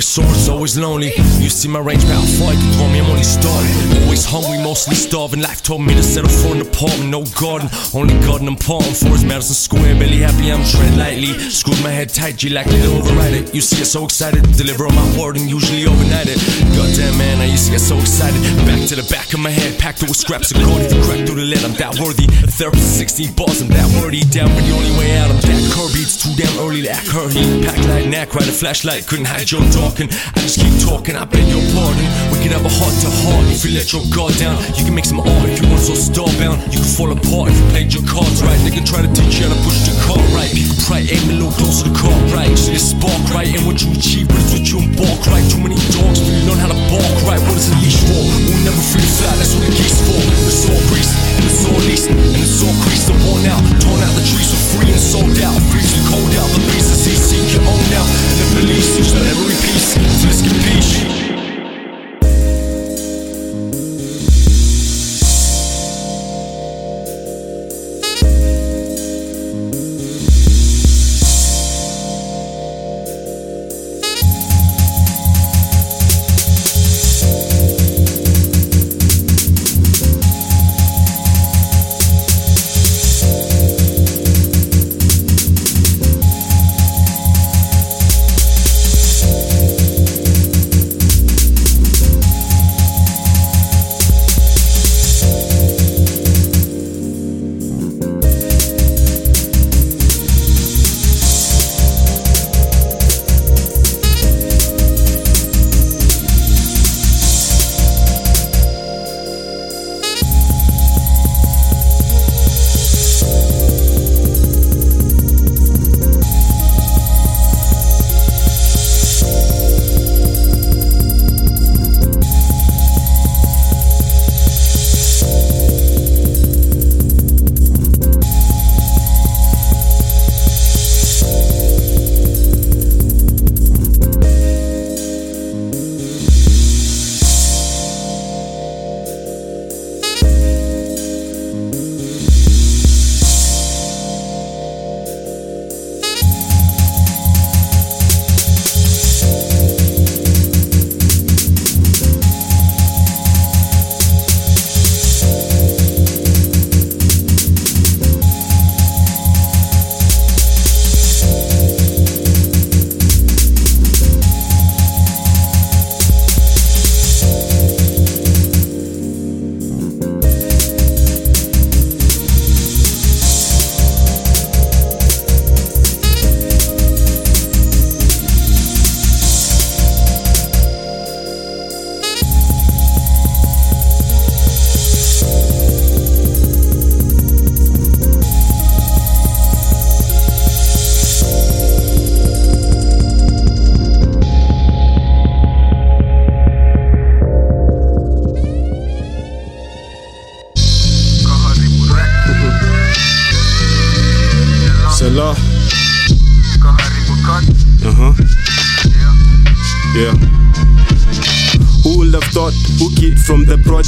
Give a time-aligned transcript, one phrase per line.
[0.00, 1.12] Always sore, it's always lonely.
[1.50, 3.74] You see my range, how far you throw me, I'm only starting.
[4.06, 5.42] Always hungry, mostly starving.
[5.42, 7.66] Life told me to settle for an apartment, no garden.
[7.92, 9.98] Only garden I'm parting for is Madison Square.
[9.98, 11.34] Barely happy, I'm tread lightly.
[11.50, 13.52] Screwed my head tight, G likely to override it.
[13.52, 16.38] You see, I'm so excited deliver on my word and usually overnight it.
[16.78, 18.38] Goddamn, man, I used to get so excited.
[18.62, 20.86] Back to the back of my head, packed with scraps of gold.
[20.86, 22.30] If you crack through the lid, I'm that worthy.
[22.46, 24.22] A therapist, 16 bars, I'm that worthy.
[24.30, 26.06] Down, but the only way out, I'm that Kirby.
[26.06, 27.42] It's too damn early to act curly.
[27.66, 28.46] Pack like neck, right?
[28.46, 30.06] A flashlight, couldn't hide your talking.
[30.06, 32.04] I just keep talking, I beg your pardon.
[32.28, 34.60] We could have a heart to heart if you let your guard down.
[34.76, 36.60] You can make some art if you want so starbound.
[36.68, 38.60] You can fall apart if you played your cards right.
[38.60, 40.52] They can try to teach you how to push your car right.
[40.52, 42.52] People pray, aim a little closer to car right.
[42.56, 45.44] See the spark right, and what you achieve, but it's what you embark right.
[45.48, 47.40] Too many dogs, but you learn how to bark right.
[47.48, 48.20] What is a leash for?
[48.20, 50.20] We'll never free to fly, that's what the geese for.
[50.44, 53.62] It's all greased, and it's all leased, and it's all creased and worn out.
[53.80, 55.56] Torn out the trees for free and sold out.
[55.72, 58.04] Freezing cold out, the breeze is easy, your own now.
[58.04, 61.19] And the police use every piece to escape peace.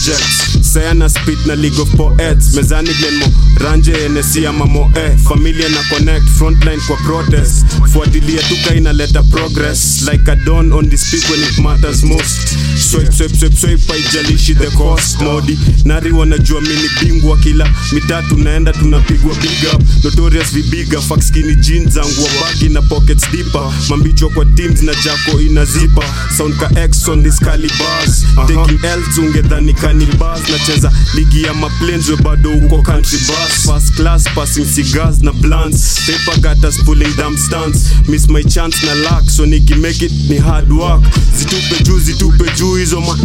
[0.02, 0.73] subjects.
[0.73, 3.26] Saj je na spit na League of Poets, me zanigljen mu
[3.62, 4.64] ranje NSC ama
[4.97, 7.66] eh familia na connect frontline kwa protest.
[7.92, 10.02] Fuatilia tuka inaleta progress.
[10.12, 12.49] Like a don on this peak when it matters most.
[12.78, 15.21] Swipe swipe swipe swipe haijalishi the cost.
[15.21, 19.83] Modi nari wanajua mini bingwa kila mitatu naenda tunapigwa big up.
[20.04, 23.73] Notorious vibiga skinny jeans zangu wabagi na pockets deeper.
[23.88, 26.04] Mambicho kwa teams na jako inazipa.
[26.37, 32.50] Sound ka x on this calibars taking l ungedhani canibars nacheza ligi ya maplanes bado
[32.50, 33.19] uko country
[33.52, 36.06] bus first class passing cigars na blunts.
[36.06, 37.90] Paper us pulling dumb stunts.
[38.09, 39.25] Miss my chance na luck.
[39.28, 41.02] So niki make it ni hard work.
[41.37, 43.16] Zitupe juu zitupe juu hizo ma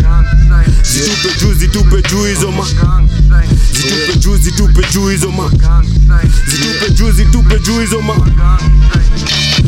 [0.84, 2.66] zitupe juu zitupe juu hizo ma
[3.74, 5.50] zitupe juu zitupe juu hizo ma
[6.48, 8.14] zitupe juu zitupe juu hizo ma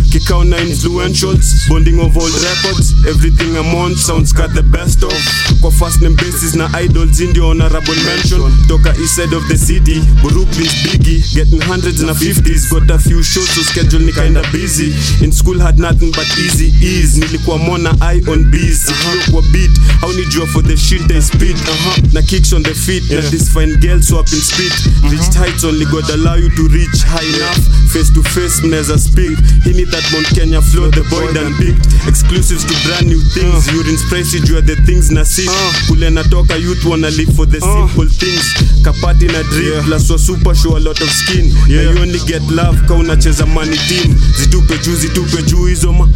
[0.10, 1.70] Gang out nine influentials.
[1.70, 2.98] Bonding of old records.
[3.06, 5.13] Everything I'm on sounds got the best of.
[5.62, 8.42] Kwa first name basis na idols in the honorable mention.
[8.68, 10.01] Toka east side of the city.
[10.25, 11.22] Brooklyn's biggie.
[11.38, 14.89] Getting hundreds na 50s Got a few shows so schedule ni kinda busy.
[15.24, 17.20] In school had nothing but easy ease.
[17.22, 18.89] Nilikuwa mona eye on bees.
[18.89, 19.72] Sikio kwa beat.
[20.01, 21.54] How need you for the shit they speed?
[21.56, 22.01] uh-huh.
[22.13, 23.04] Na kicks on the feet.
[23.10, 23.22] Yeah.
[23.22, 24.72] Na this fine girl swap in speed
[25.12, 27.62] Reached heights only God allow you to reach high enough.
[27.94, 29.38] Face to face mneza speak.
[29.63, 33.68] Hii ni that Mount Kenya flow the boy done picked exclusives to brand new things.
[33.68, 33.75] Uh.
[33.75, 35.48] urine spray you are the things na see.
[35.88, 37.68] Kule natoka youth wanna live for the uh.
[37.68, 38.44] simple things.
[38.79, 39.84] Kapati na drip yeah.
[39.84, 41.51] plus wa super show a lot of skin.
[41.68, 41.84] Yeah.
[41.84, 44.15] na you only get love ka unacheza money team.
[44.39, 46.08] Zitupe juu zitupe juu hizo ma.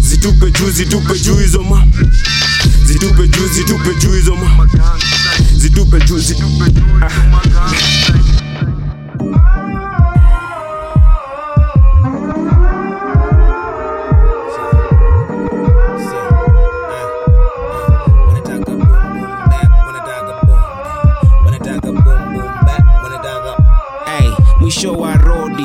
[0.00, 1.86] Zitupe juu zitupe juu hizo ma.
[2.84, 4.68] Zitupe juu zitupe juu hizo ma.
[5.56, 6.64] Zitupe juu zitupe
[7.00, 8.39] Hey,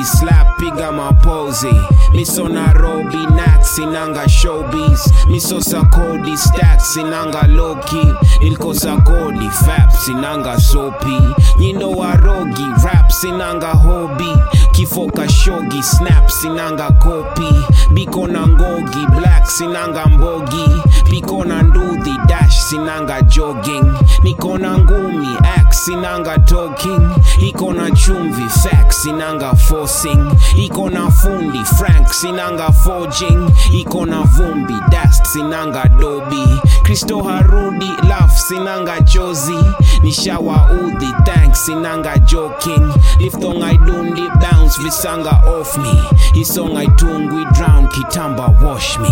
[0.06, 1.74] slap piga mapozi
[2.14, 5.00] miso narobi nax inanga showbiz.
[5.28, 8.06] Miso sakodi stacks inanga loki.
[8.40, 11.20] Ilikosa kodi faps inanga sopi
[11.58, 14.32] nyindo warogi raps inanga hobi
[14.76, 17.48] kifoka Kashogi, snap sinanga kopi.
[17.94, 20.68] Biko na ngogi black sinanga mbogi.
[21.10, 23.92] Biko na ndudhi dash sinanga jogging.
[24.22, 27.08] Niko na ngumi ax sinanga talking.
[27.48, 30.30] Iko na chumvi fax sinanga forcing.
[30.56, 33.48] Iko na fundi frank sinanga forging.
[33.72, 36.60] Iko na vumbi dust sinanga dobi.
[36.84, 39.58] Kristo harudi laf sinanga chozi
[40.02, 42.92] nishawa udhi thanks sinanga joking.
[43.18, 44.22] Liftong i dundi
[44.66, 45.92] bounce visanga off me.
[46.40, 49.10] Isong i tungwi drown kitamba wash me.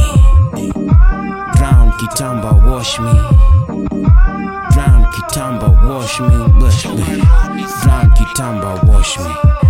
[1.55, 3.13] Drown kitamba wash me.
[4.73, 6.37] Drown kitamba wash me.
[6.61, 7.23] Wash me.
[7.83, 9.64] Drown kitamba wash me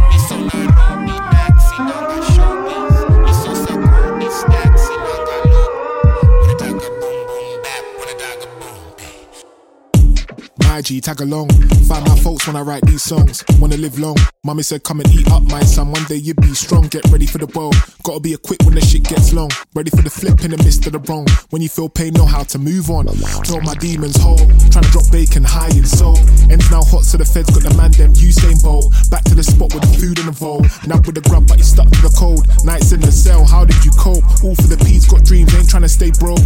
[10.75, 11.51] My G, tag along.
[11.87, 13.45] Find my folks when I write these songs.
[13.61, 14.17] Wanna live long.
[14.43, 15.93] Mommy said, come and eat up, my son.
[15.93, 16.89] One day you be strong.
[16.89, 17.77] Get ready for the world.
[18.05, 19.49] Gotta be quick when the shit gets long.
[19.73, 21.27] Ready for the flip in the midst of the wrong.
[21.49, 23.09] When you feel pain, know how to move on.
[23.49, 24.37] Throw my demons whole.
[24.69, 26.19] Trying to drop bacon high in soul.
[26.53, 28.93] Ends now hot, so the feds got the man them Usain Bolt.
[29.09, 30.61] Back to the spot with the food in the bowl.
[30.85, 32.45] Now with the grub, but he stuck to the cold.
[32.63, 34.21] Nights in the cell, how did you cope?
[34.45, 36.45] All for the peas, got dreams, ain't trying to stay broke.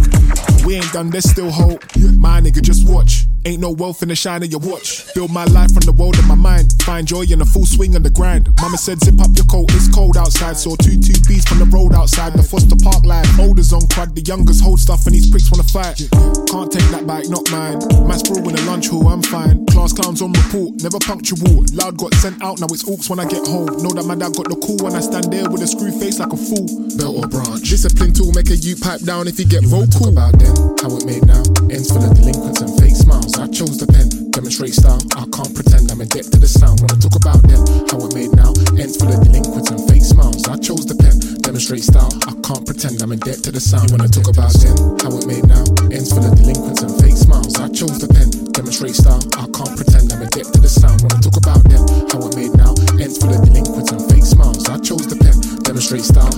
[0.63, 1.83] We ain't done, there's still hope.
[2.15, 3.27] My nigga, just watch.
[3.45, 5.13] Ain't no wealth in the shine of your watch.
[5.15, 6.71] Build my life from the world of my mind.
[6.83, 8.47] Find joy in the full swing of the grind.
[8.59, 10.55] Mama said, zip up your coat, it's cold outside.
[10.55, 12.33] Saw two two beats from the road outside.
[12.33, 13.25] The Foster Park line.
[13.41, 15.97] Olders on crud, the youngers hold stuff and these pricks wanna fight.
[16.45, 17.81] Can't take that bike, not mine.
[18.05, 19.65] Mass brawl in a lunch hall, I'm fine.
[19.73, 21.65] Class clowns on report, never punctual.
[21.73, 23.65] Loud got sent out, now it's orcs when I get home.
[23.81, 26.19] Know that my dad got the cool when I stand there with a screw face
[26.19, 26.69] like a fool.
[27.01, 27.65] Belt or branch.
[27.65, 29.89] Discipline tool, make a you pipe down if you get vocal.
[29.89, 30.53] Talk about then,
[30.85, 31.41] how it made now.
[31.73, 33.33] Ends full of delinquents and fake smiles.
[33.39, 35.01] I chose the pen, demonstrate style.
[35.17, 36.83] I can't pretend I'm adept to the sound.
[36.83, 38.53] Wanna talk about them, how it made now.
[38.77, 40.45] Ends full of delinquents and fake smiles.
[40.45, 42.11] I chose the pen, demonstrate style.
[42.27, 43.91] I can't pretend I'm in debt to the sound.
[43.91, 45.63] Wanna talk about them, how it made now.
[45.91, 47.55] Ends full of delinquents and fake smiles.
[47.59, 49.21] I chose the pen, demonstrate style.
[49.37, 51.01] I can't pretend I'm in debt to the sound.
[51.01, 52.73] Wanna talk about them, how it made now.
[52.99, 54.67] Ends full of delinquents and fake smiles.
[54.69, 56.33] I chose the pen, demonstrate style.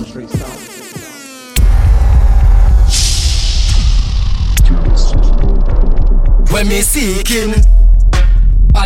[6.52, 7.54] When me seeking,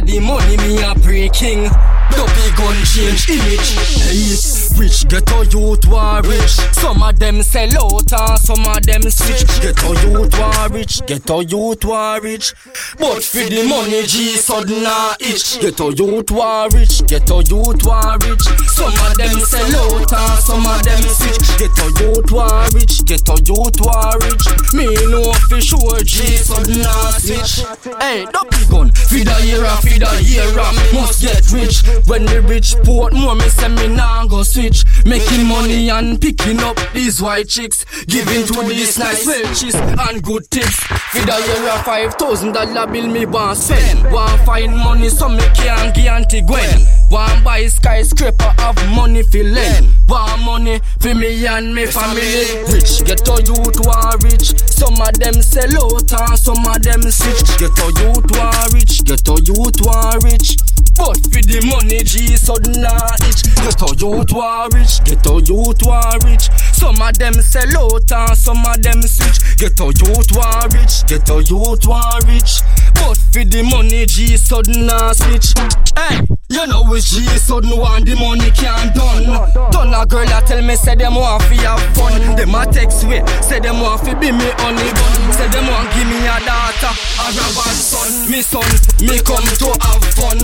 [0.07, 1.67] the money me a breaking.
[2.15, 3.71] Dopey gun change image.
[4.07, 4.37] Hey,
[4.79, 6.53] rich ghetto youth war rich.
[6.73, 9.47] Some of them sell out and some of them switch.
[9.61, 12.55] Ghetto youth war rich, ghetto youth war rich.
[12.99, 15.61] But for the money, G sudden a itch.
[15.61, 18.45] Ghetto youth war rich, ghetto youth war rich.
[18.69, 21.49] Some of them sell out and some of them switch.
[21.59, 24.47] Ghetto youth war rich, ghetto youth war rich.
[24.73, 27.67] Me know for sure, G sudden a switch.
[28.01, 30.47] Hey, dopey gun, feed a year, feed a year,
[30.93, 31.83] must get rich.
[32.07, 34.85] When we reach Portmore, me say me nah go switch.
[35.05, 37.85] Making money and picking up these white chicks.
[38.07, 40.77] Giving to these nice welches and good tips.
[41.13, 44.05] Feed a year a five thousand dollar bill me want spend.
[44.13, 46.87] Want find money so me can give Auntie Gwen.
[47.11, 49.95] Want buy skyscraper, have money fi lend.
[50.09, 52.63] Want money for me and me family.
[52.73, 54.59] Rich get ghetto youth war rich.
[54.69, 57.59] Some of them sell out and some of them switch.
[57.59, 59.05] Ghetto youth war rich.
[59.05, 60.57] Get Ghetto youth war rich.
[60.97, 62.97] But for the money, G sudden a
[63.29, 63.45] itch.
[63.61, 65.05] Ghetto youth war rich.
[65.05, 66.49] Ghetto youth war rich.
[66.77, 69.57] Some of them sell out and some of them switch.
[69.57, 71.07] Get Ghetto youth war rich.
[71.07, 72.61] get Ghetto youth war rich.
[72.95, 75.57] But for the money, G sudden a switch.
[75.97, 79.25] Hey, you know it's G sudden want the money can't done.
[79.73, 82.37] Done a girl that tell me say them want fi have fun.
[82.37, 85.33] Them a text way, say them want fi be me honey bun.
[85.33, 86.93] Say them want give me a daughter
[87.27, 88.31] a bad son.
[88.31, 88.65] Me son,
[89.03, 90.39] me come to have fun.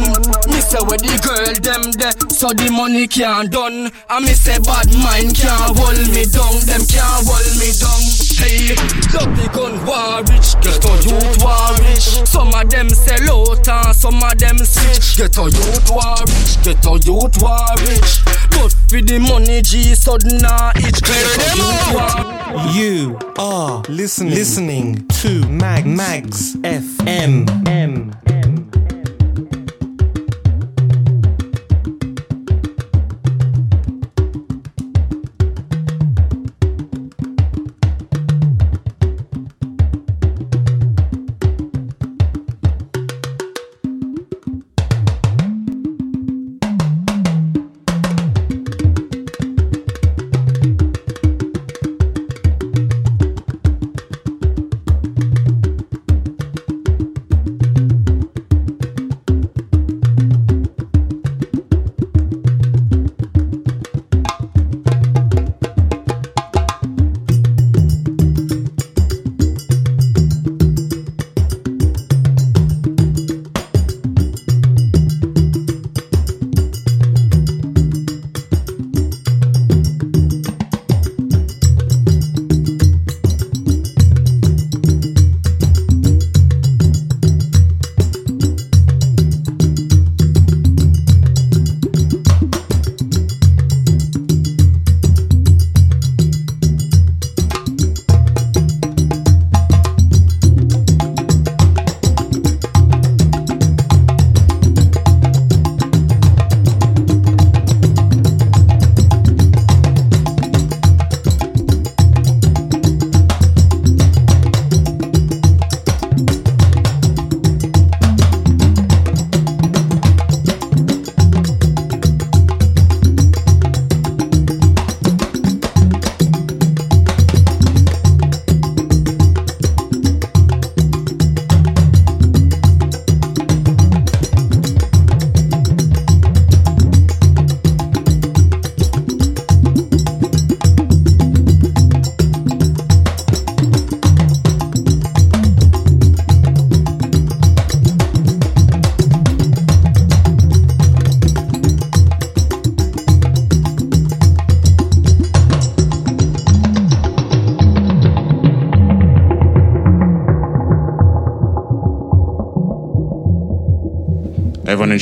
[0.50, 3.90] Me say where the girl them there, so the money can't done.
[4.10, 8.02] And me say bad mind can't hold me down, them can't hold me down.
[8.38, 8.75] Hey,
[9.14, 12.07] love the gun war rich, get a youth war rich.
[12.29, 15.17] Some of them sell out and some of them switch.
[15.17, 18.23] Get a youth war rich, get a youth war rich.
[18.50, 21.02] But with the money, G sudden a itch.
[21.02, 22.75] Clear them out.
[22.75, 27.67] You are listening, listening to Mag Mags FM.
[27.67, 28.12] M.
[28.26, 28.81] Everyone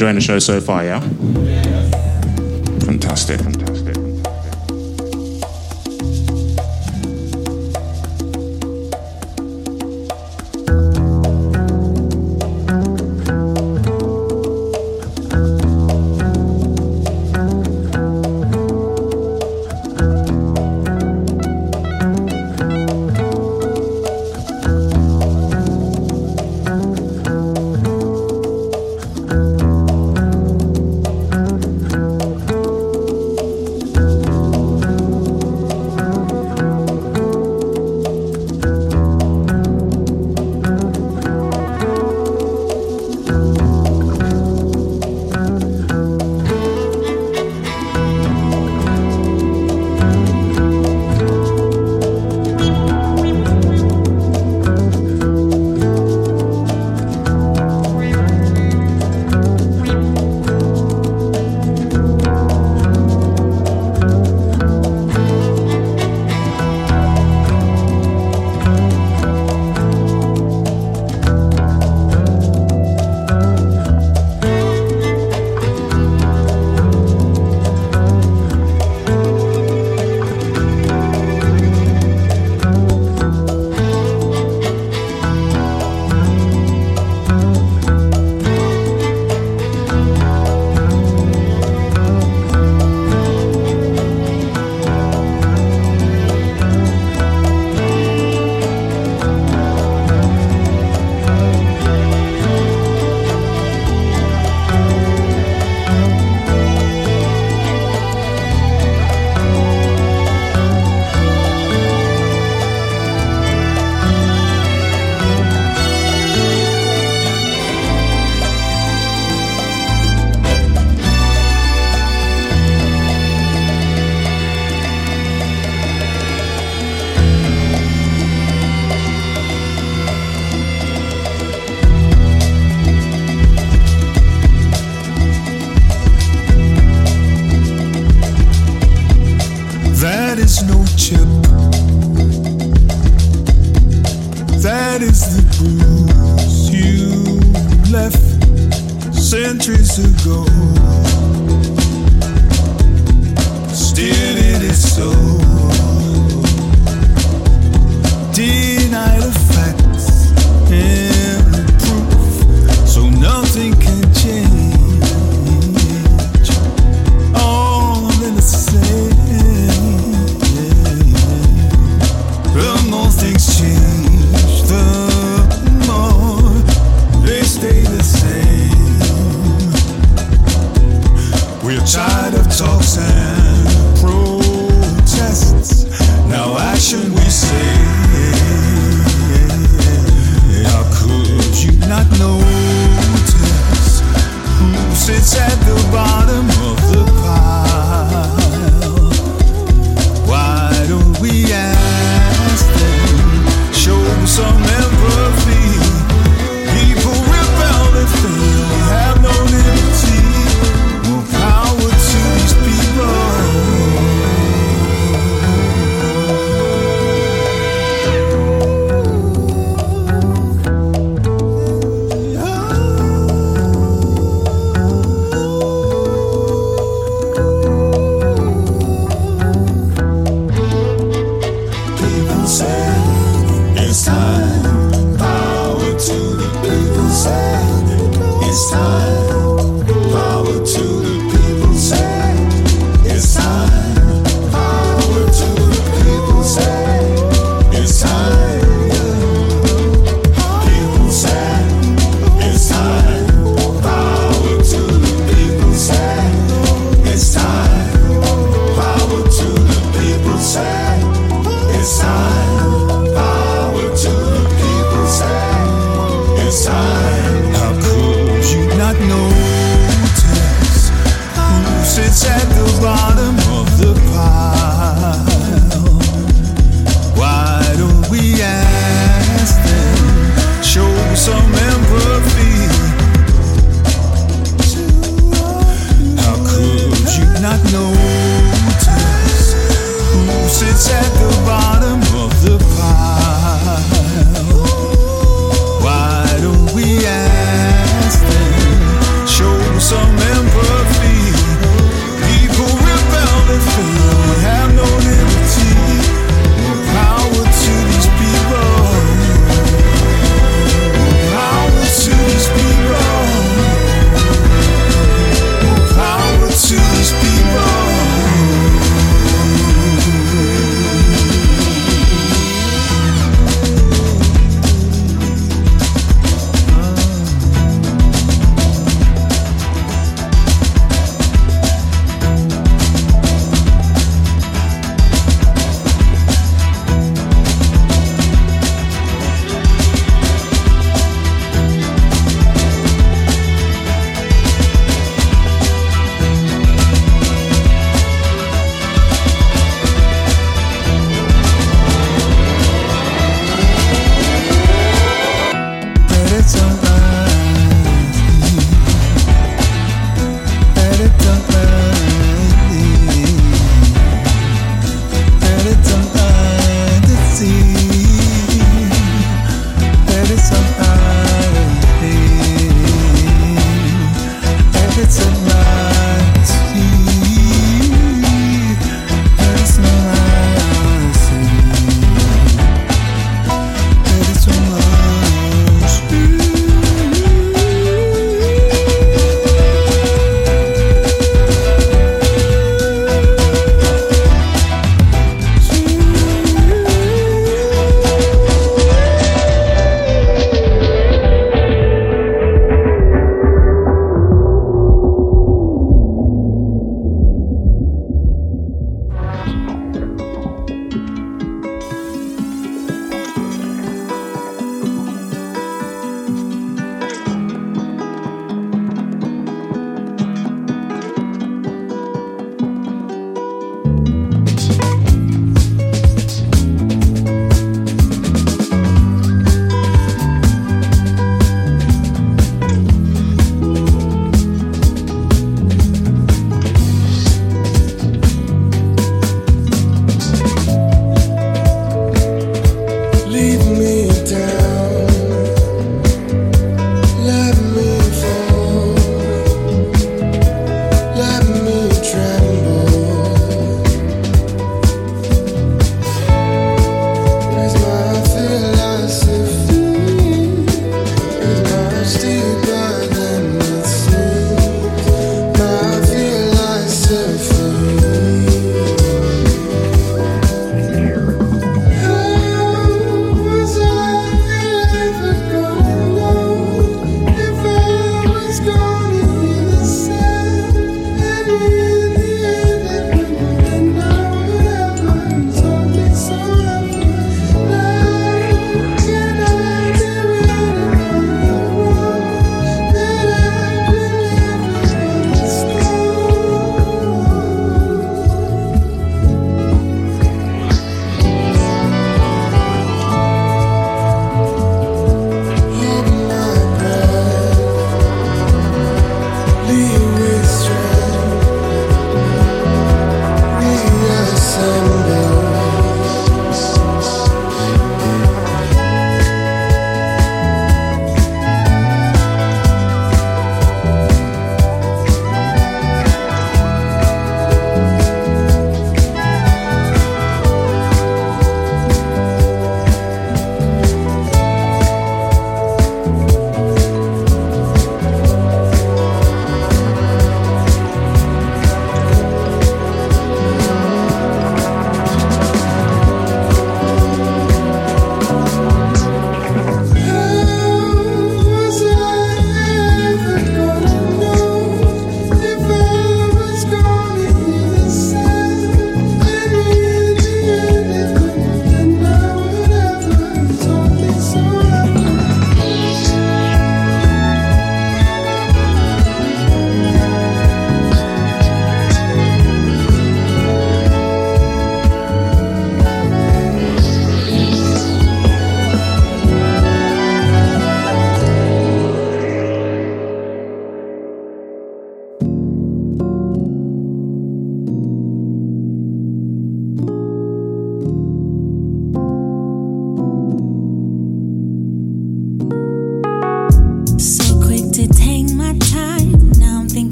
[0.00, 1.06] enjoying the show so far, yeah?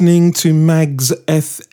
[0.00, 1.69] Listening to Magz FM.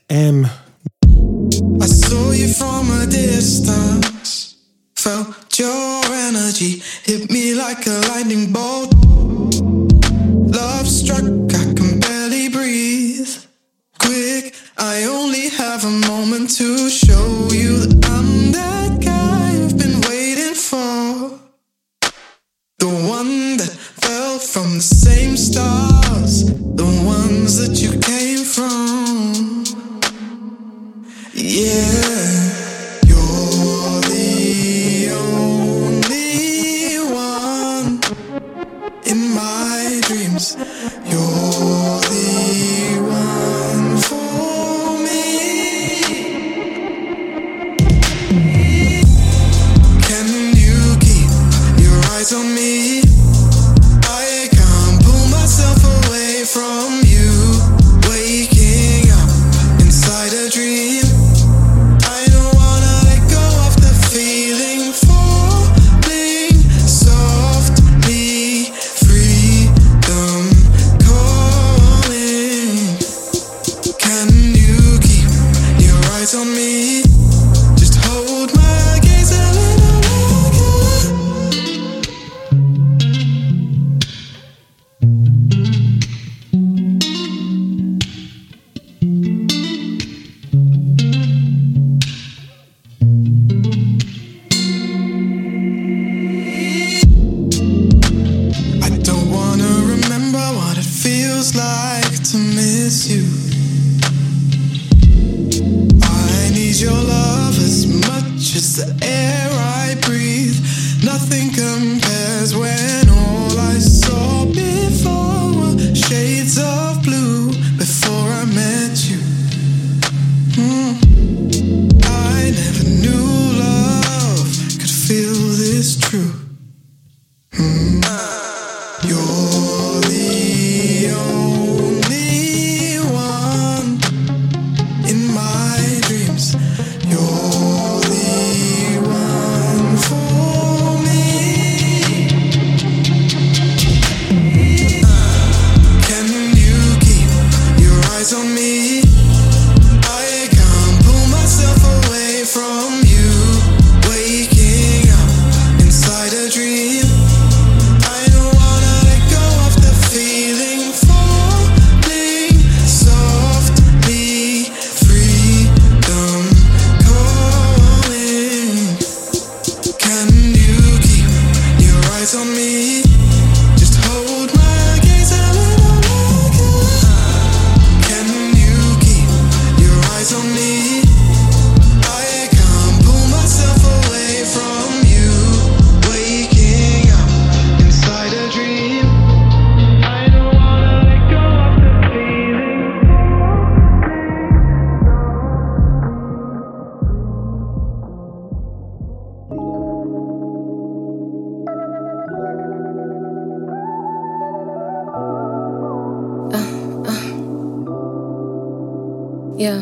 [209.57, 209.81] Yeah.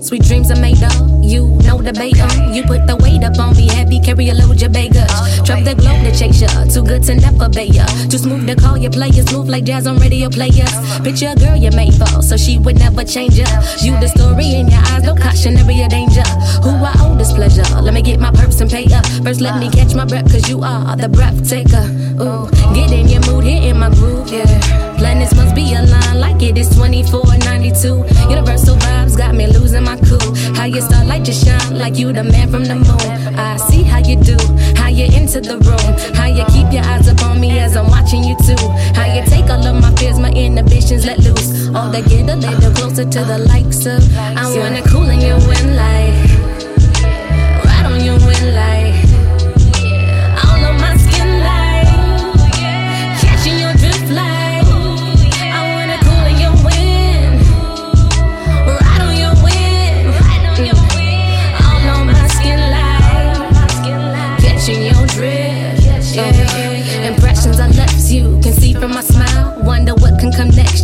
[0.00, 2.52] Sweet dreams are made of, you know the bait on.
[2.54, 5.08] You put the weight up on me, heavy, carry a load, your baggage.
[5.46, 7.86] Drop the globe to chase ya, too good to never bait ya.
[8.10, 10.72] Too smooth to call your players, smooth like jazz on radio players.
[11.02, 13.46] Picture a girl you made for, so she would never change ya.
[13.80, 16.26] You the story in your eyes, no cautionary or danger.
[16.62, 17.66] Who I owe this pleasure?
[17.80, 19.06] Let me get my purse and pay up.
[19.24, 21.86] First, let me catch my breath, cause you are the breath taker.
[22.20, 24.46] Ooh, get in your mood, hit in my groove, yeah.
[24.98, 28.30] Planets must be aligned like it is 2492.
[28.30, 30.34] Universal vibes got me losing my cool.
[30.54, 30.82] How your
[31.12, 33.38] starlight just shine like you the man from the moon.
[33.38, 34.36] I see how you do,
[34.76, 37.88] how you into the room, how you keep your eyes up on me as I'm
[37.88, 38.56] watching you too.
[38.94, 41.68] How you take all of my fears, my inhibitions let loose.
[41.74, 44.02] All to get a little closer to the likes of.
[44.16, 46.31] I wanna cool in your wind light,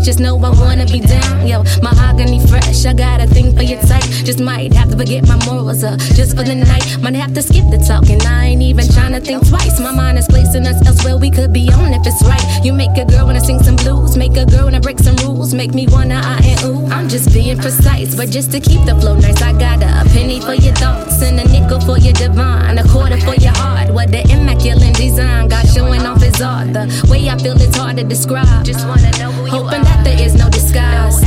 [0.09, 1.62] Just know I wanna be down, yo.
[1.82, 4.09] Mahogany fresh, I got a thing for your type.
[4.24, 6.96] Just might have to forget my morals, uh, just for the night.
[7.02, 8.18] Might have to skip the talking.
[8.22, 9.78] I ain't even trying to think twice.
[9.78, 12.64] My mind is placing us elsewhere we could be on if it's right.
[12.64, 15.52] You make a girl wanna sing some blues, make a girl wanna break some rules,
[15.52, 16.86] make me wanna I and ooh.
[16.86, 20.40] I'm just being precise, but just to keep the flow nice, I got a penny
[20.40, 23.92] for your thoughts and a nickel for your divine, a quarter for your heart.
[23.92, 26.72] What the immaculate design got showing off his art.
[26.72, 28.64] The way I feel it's hard to describe.
[28.64, 31.20] Just wanna know Hoping that there is no disguise.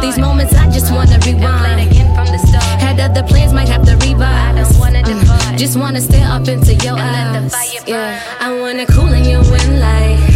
[0.00, 1.92] These moments I just wanna rewind.
[2.80, 4.68] Had other plans, might have to revise.
[5.56, 7.54] Just wanna stare up into your eyes.
[7.86, 10.27] Yeah, I wanna cool in your wind light.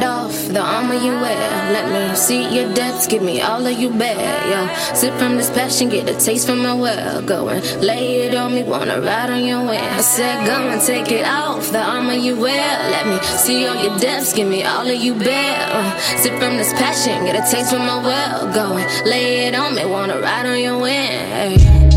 [0.00, 1.72] It off the armor you wear.
[1.72, 3.06] Let me see your depths.
[3.06, 4.16] Give me all of you bear.
[4.16, 4.74] Yeah.
[4.94, 5.88] Sip from this passion.
[5.88, 7.22] Get a taste from my well.
[7.22, 8.62] Go and lay it on me.
[8.62, 9.94] Wanna ride on your wind.
[10.00, 12.68] I said, go and take it off the armor you wear.
[12.90, 14.32] Let me see all your depths.
[14.32, 15.68] Give me all of you bear.
[15.70, 17.24] Uh, sip from this passion.
[17.24, 18.52] Get a taste from my well.
[18.54, 19.84] Go and lay it on me.
[19.84, 21.89] Wanna ride on your wind.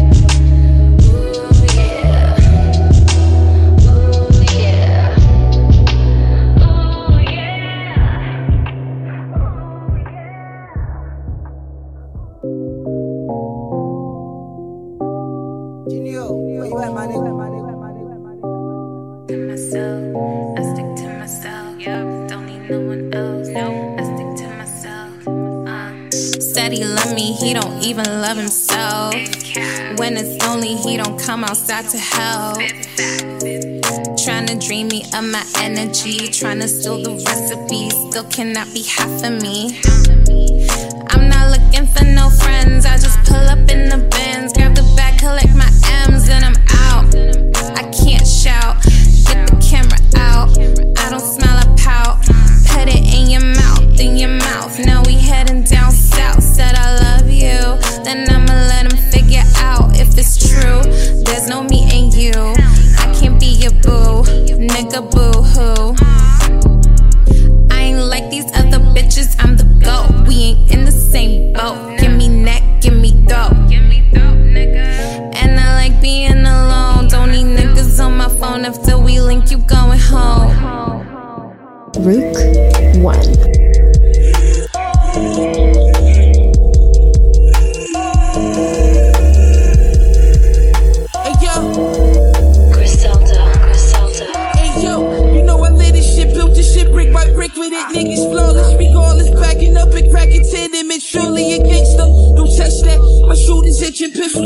[27.40, 29.14] He don't even love himself.
[29.98, 32.58] When it's lonely, he don't come outside to help.
[34.24, 38.84] Trying to drain me of my energy, trying to steal the recipe, still cannot be
[38.84, 39.80] half of me.
[41.10, 44.84] I'm not looking for no friends, I just pull up in the bins, grab the
[44.96, 45.63] bag, collect my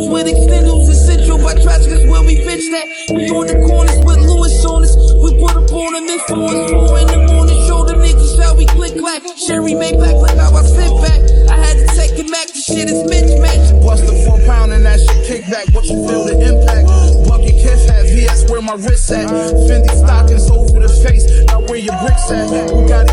[0.07, 2.87] pistols with extendals essential by traffic where we bitch that.
[3.13, 4.95] We on the corners with Lewis on us.
[5.21, 6.71] We put up on them influence.
[6.71, 9.23] Four in the morning, show them niggas how we click clack.
[9.37, 11.19] Sherry made back like how I sit back.
[11.49, 13.81] I had to take it back, the shit is mismatched.
[13.83, 15.67] Bust a four pound and that shit kick back.
[15.73, 16.87] What you feel the impact?
[17.27, 19.27] Bucket kiss hat, VS where my wrist at.
[19.67, 21.25] Fendi stockings over the face.
[21.47, 22.49] Now where your bricks at?
[22.71, 23.06] Who got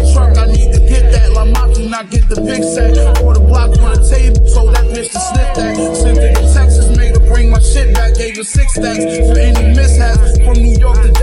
[8.54, 10.38] six stacks for any mishaps.
[10.44, 11.13] From New York to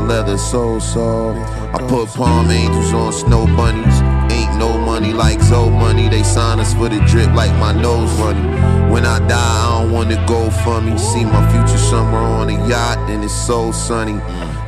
[0.00, 1.38] my leather so soft.
[1.74, 3.98] I put palm angels on snow bunnies.
[4.30, 6.08] Ain't no money like so money.
[6.08, 8.44] They sign us for the drip like my nose running.
[8.90, 10.98] When I die, I don't wanna go for me.
[10.98, 14.18] See my future somewhere on a yacht and it's so sunny.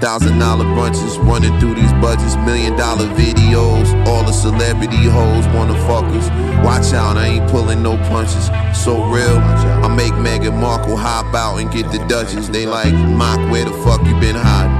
[0.00, 3.88] Thousand dollar bunches running through these budgets, million dollar videos.
[4.06, 6.28] All the celebrity hoes wanna fuck us.
[6.64, 8.46] Watch out, I ain't pulling no punches.
[8.72, 9.38] So real,
[9.84, 12.48] I make Meghan Markle hop out and get the Duchess.
[12.48, 14.77] They like, Mach, where the fuck you been hiding?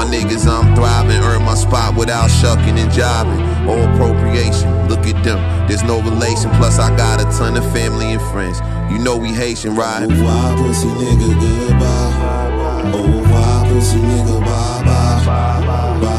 [0.00, 3.38] My niggas, I'm thriving, earn my spot without shucking and jobbing
[3.68, 4.88] or appropriation.
[4.88, 5.38] Look at them,
[5.68, 6.50] there's no relation.
[6.52, 8.60] Plus, I got a ton of family and friends.
[8.90, 10.08] You know we Haitian, right?
[10.10, 12.92] Oh, why pussy nigga goodbye?
[12.94, 15.26] Oh, why pussy nigga bye bye?
[15.26, 16.09] bye, bye.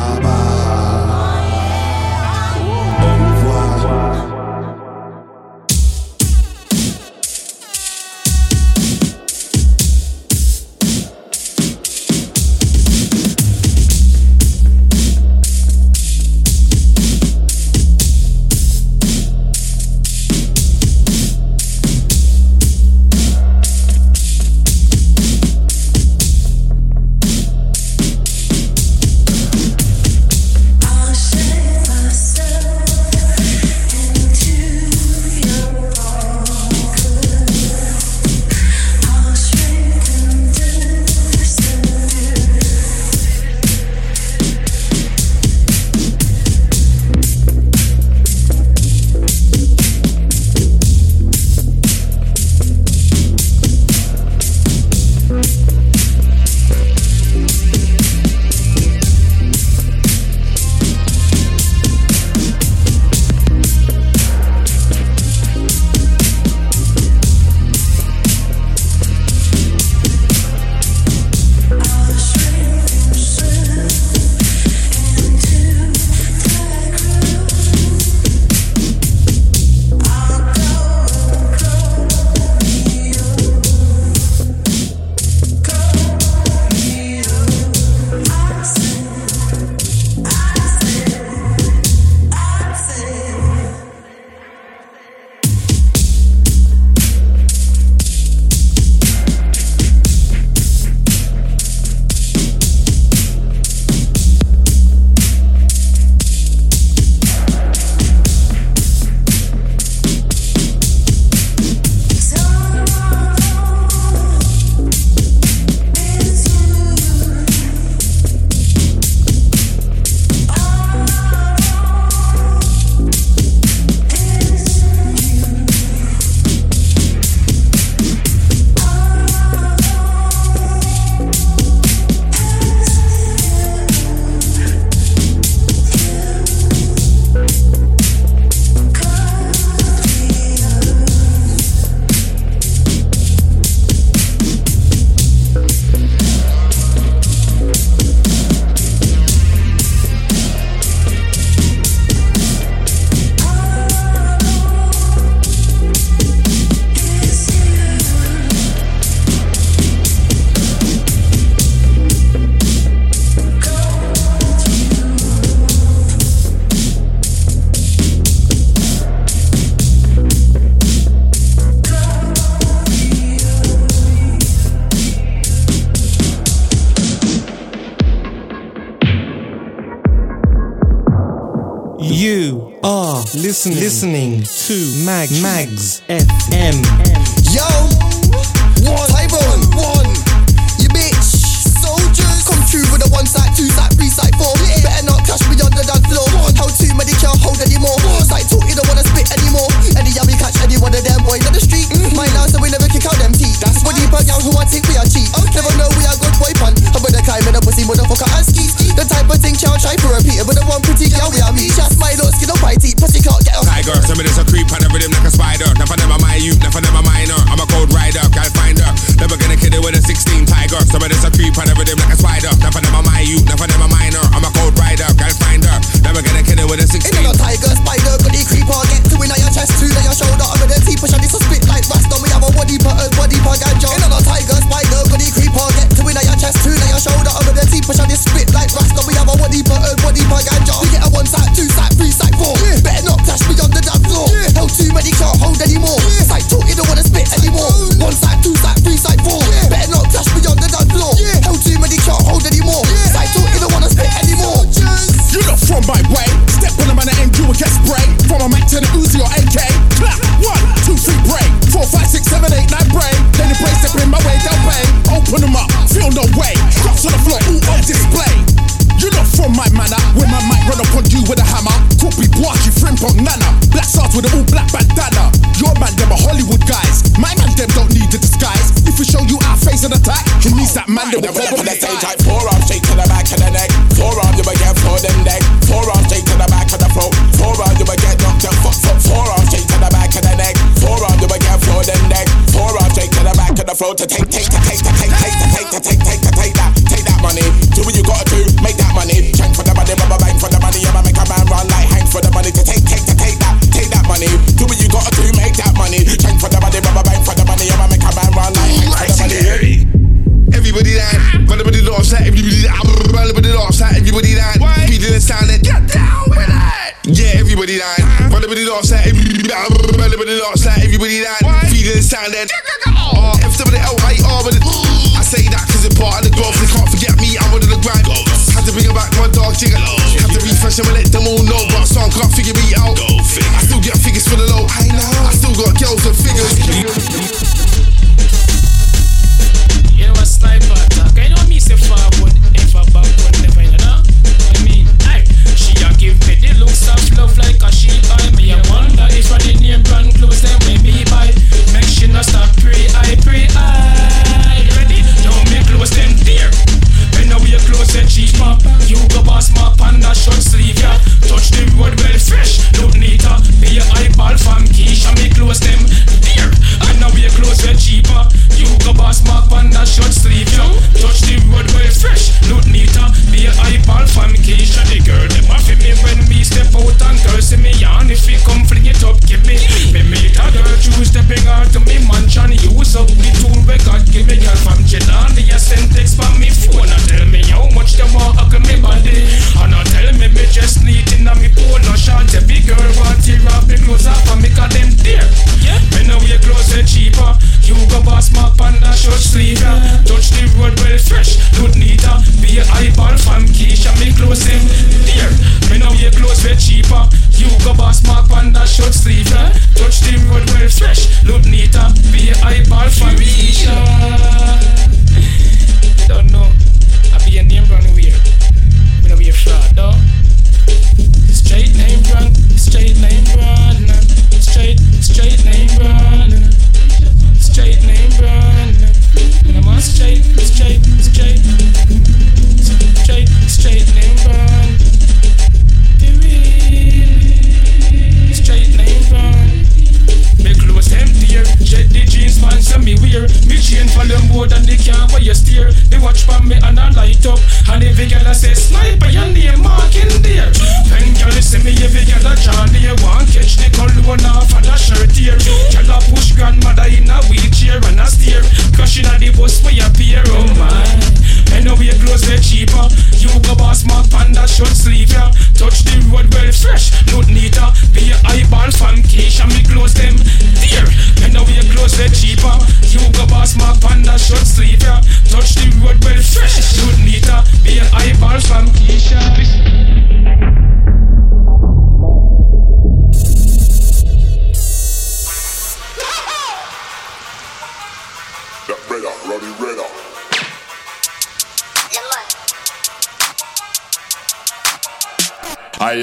[183.69, 187.00] listening, listening to Mag Magz FM.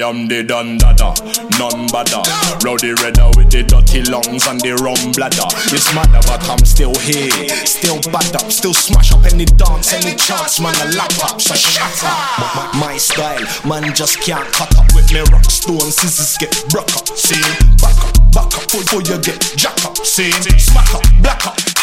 [0.09, 1.13] am the dun dada,
[1.61, 2.25] none badder.
[2.65, 5.45] Rowdy redder with the dirty lungs and the rum bladder.
[5.69, 7.29] It's madder, but I'm still here,
[7.65, 10.73] still bad up, still smash up any dance, any chance, man.
[10.81, 12.73] I lap up, so shut up.
[12.73, 16.89] My, my style, man, just can't cut up with me rock stone scissors get broke
[16.97, 17.07] up.
[17.13, 17.41] See,
[17.77, 19.97] back up, back up, before you get jack up.
[20.01, 21.78] See, smack up, black up.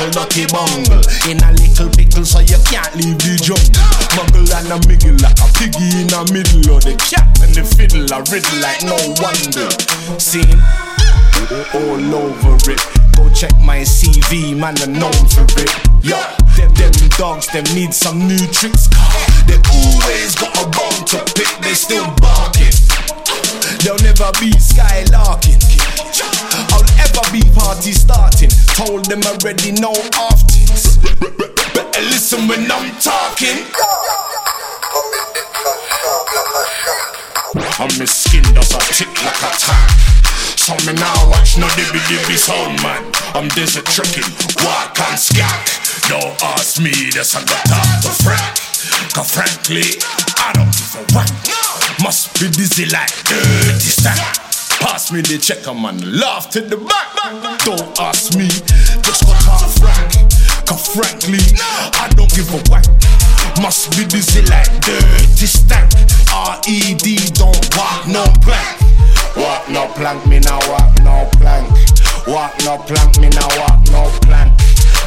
[0.00, 1.02] little lucky bungle.
[1.28, 3.84] In a little pickle so you can't leave the jungle.
[4.16, 7.64] Muggle and a miggle like a piggy in a middle Of the cat and the
[7.64, 9.68] fiddle I riddle like no wonder.
[10.18, 10.56] Seen?
[11.74, 12.80] All over it.
[13.16, 15.70] Go check my CV, man, I'm known for it.
[16.02, 16.16] Yo,
[16.56, 18.88] them, them dogs, them need some new tricks.
[19.46, 22.72] They always got a bone to pick, they still barking.
[23.84, 25.29] They'll never be skylark
[27.80, 28.50] party starting.
[28.76, 30.98] Told them already, no afters.
[31.72, 33.64] Better listen when I'm talking.
[37.80, 39.90] And my skin does a tick like a tack.
[40.60, 43.02] So me now watch no dibby dibby sound man.
[43.32, 44.28] I'm desert trekking,
[44.62, 45.64] walk and scack.
[46.08, 49.14] Don't ask me, that's a got talk to frack.
[49.14, 49.96] Cause frankly,
[50.36, 51.32] I don't give a what.
[52.02, 54.49] Must be dizzy like dirty stack.
[54.80, 56.00] Pass me the checker, man.
[56.18, 57.08] Laugh to the back.
[57.64, 58.48] Don't ask me,
[59.04, 60.12] just got out Frank.
[60.66, 61.40] Cause frankly,
[62.00, 62.86] I don't give a whack.
[63.60, 65.92] Must be dizzy like dirty stank.
[66.32, 68.80] R-E-D, don't walk no plank.
[69.36, 71.68] Walk no plank, me now walk no plank.
[72.26, 74.52] Walk no plank, me now walk no plank.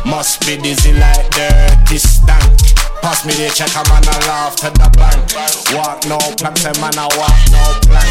[0.05, 2.59] Must be dizzy like dirty stank.
[3.01, 5.33] Pass me the check, I'm on a laugh to the bank.
[5.75, 8.09] Walk no plank, say man, I walk no plank.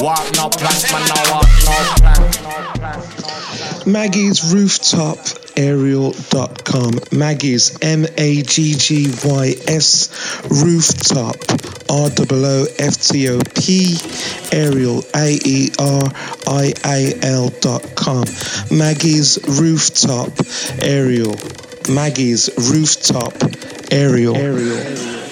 [0.00, 3.86] Walk no plank, man, I walk no plank.
[3.86, 5.18] Maggy's rooftop
[5.56, 7.00] aerial.com.
[7.10, 10.08] Maggy's M A G G Y S
[10.50, 11.36] rooftop
[11.88, 13.96] R O O F T O P
[14.52, 15.02] aerial
[17.60, 18.24] dot com.
[18.70, 20.32] Maggy's rooftop
[20.80, 21.36] aerial.
[21.88, 23.34] Maggy's rooftop
[23.90, 24.36] aerial.
[24.36, 25.27] Aerial.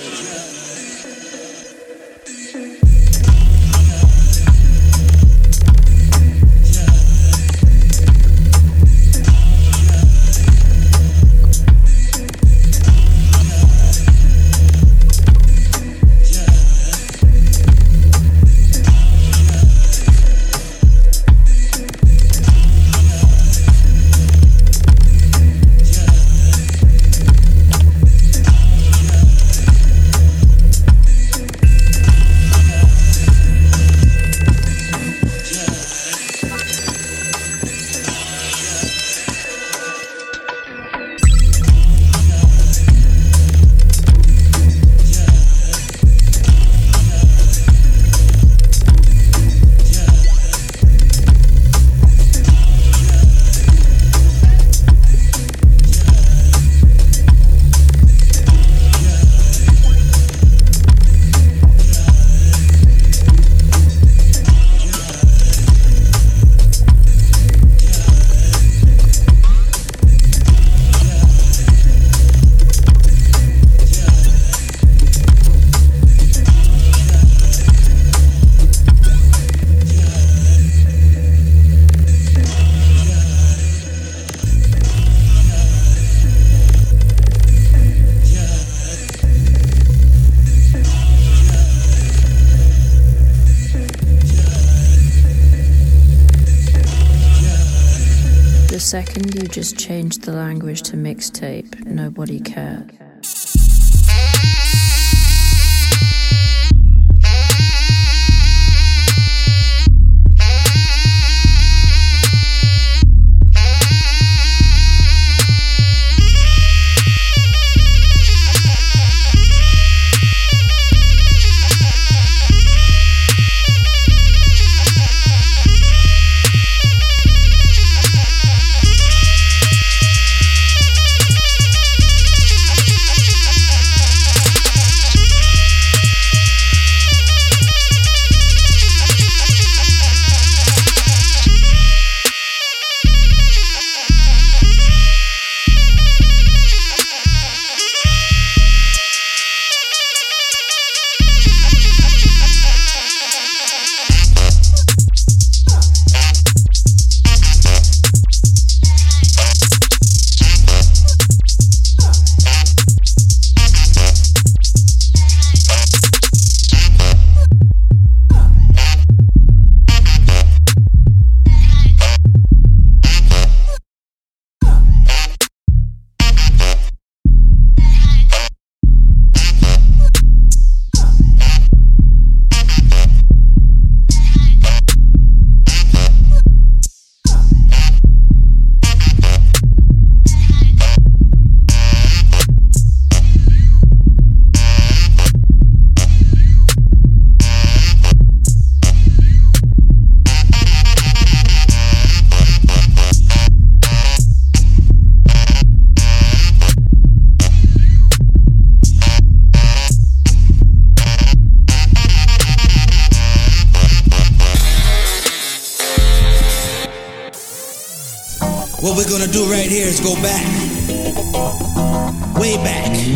[99.49, 102.92] Just changed the language to mixtape, nobody cared.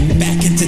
[0.09, 0.60] Back, back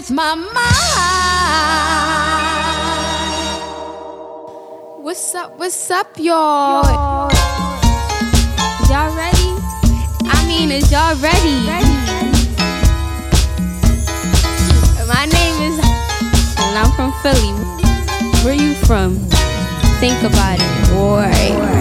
[0.00, 0.54] with my mind.
[5.04, 5.58] What's up?
[5.58, 7.30] What's up, y'all?
[8.88, 9.50] Y'all ready?
[10.24, 11.66] I mean, is y'all ready?
[15.06, 15.78] My name is,
[16.58, 17.52] and I'm from Philly.
[18.42, 19.18] Where you from?
[20.00, 21.79] Think about it, boy.